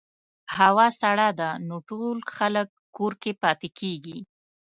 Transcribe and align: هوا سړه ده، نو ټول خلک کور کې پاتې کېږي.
هوا 0.57 0.87
سړه 1.01 1.29
ده، 1.39 1.49
نو 1.67 1.75
ټول 1.89 2.17
خلک 2.35 2.67
کور 2.97 3.13
کې 3.21 3.31
پاتې 3.43 3.69
کېږي. 3.79 4.19